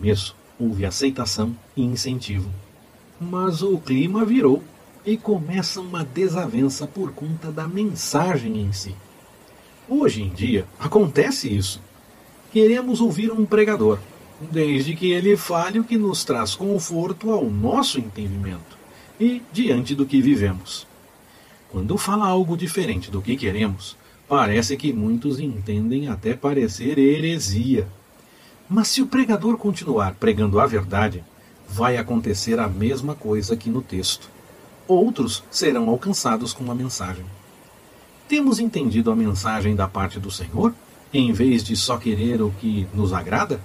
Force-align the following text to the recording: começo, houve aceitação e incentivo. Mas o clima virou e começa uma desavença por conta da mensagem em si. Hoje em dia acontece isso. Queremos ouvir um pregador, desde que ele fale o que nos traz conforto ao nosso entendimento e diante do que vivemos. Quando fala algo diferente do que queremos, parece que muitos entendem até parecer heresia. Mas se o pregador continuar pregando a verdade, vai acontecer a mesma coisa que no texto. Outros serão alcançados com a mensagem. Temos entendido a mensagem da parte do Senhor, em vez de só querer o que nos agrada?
começo, 0.00 0.34
houve 0.58 0.86
aceitação 0.86 1.54
e 1.76 1.82
incentivo. 1.82 2.48
Mas 3.20 3.60
o 3.60 3.76
clima 3.76 4.24
virou 4.24 4.62
e 5.04 5.14
começa 5.14 5.78
uma 5.78 6.02
desavença 6.02 6.86
por 6.86 7.12
conta 7.12 7.52
da 7.52 7.68
mensagem 7.68 8.62
em 8.62 8.72
si. 8.72 8.94
Hoje 9.86 10.22
em 10.22 10.30
dia 10.30 10.66
acontece 10.78 11.54
isso. 11.54 11.82
Queremos 12.50 13.02
ouvir 13.02 13.30
um 13.30 13.44
pregador, 13.44 13.98
desde 14.50 14.96
que 14.96 15.10
ele 15.10 15.36
fale 15.36 15.78
o 15.78 15.84
que 15.84 15.98
nos 15.98 16.24
traz 16.24 16.54
conforto 16.54 17.30
ao 17.30 17.44
nosso 17.50 18.00
entendimento 18.00 18.78
e 19.20 19.42
diante 19.52 19.94
do 19.94 20.06
que 20.06 20.22
vivemos. 20.22 20.86
Quando 21.68 21.98
fala 21.98 22.26
algo 22.26 22.56
diferente 22.56 23.10
do 23.10 23.20
que 23.20 23.36
queremos, 23.36 23.98
parece 24.26 24.78
que 24.78 24.94
muitos 24.94 25.38
entendem 25.38 26.08
até 26.08 26.32
parecer 26.32 26.98
heresia. 26.98 27.86
Mas 28.72 28.86
se 28.86 29.02
o 29.02 29.06
pregador 29.06 29.56
continuar 29.56 30.14
pregando 30.14 30.60
a 30.60 30.66
verdade, 30.66 31.24
vai 31.68 31.96
acontecer 31.96 32.60
a 32.60 32.68
mesma 32.68 33.16
coisa 33.16 33.56
que 33.56 33.68
no 33.68 33.82
texto. 33.82 34.30
Outros 34.86 35.42
serão 35.50 35.88
alcançados 35.88 36.52
com 36.52 36.70
a 36.70 36.74
mensagem. 36.74 37.24
Temos 38.28 38.60
entendido 38.60 39.10
a 39.10 39.16
mensagem 39.16 39.74
da 39.74 39.88
parte 39.88 40.20
do 40.20 40.30
Senhor, 40.30 40.72
em 41.12 41.32
vez 41.32 41.64
de 41.64 41.74
só 41.74 41.96
querer 41.96 42.40
o 42.40 42.54
que 42.60 42.86
nos 42.94 43.12
agrada? 43.12 43.60